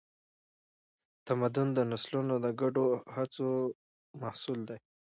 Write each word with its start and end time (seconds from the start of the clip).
تمدن 1.27 1.67
د 1.77 1.79
نسلونو 1.91 2.35
د 2.45 2.47
ګډو 2.61 2.85
هڅو 3.15 3.49
محصول 4.21 4.59
دی. 4.69 4.77